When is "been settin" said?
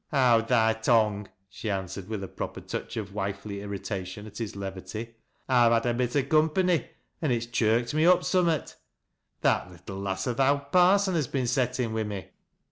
11.27-11.93